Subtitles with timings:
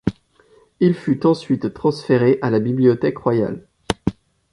[0.79, 3.67] Il fut ensuite transféré à la Bibliothèque royale.